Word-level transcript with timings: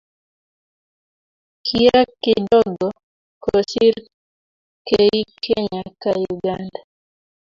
kiek 1.65 2.09
kidogo 2.23 2.87
kosir 3.43 3.95
kei 4.87 5.19
kenya 5.43 5.81
ka 6.01 6.11
uganda 6.33 6.79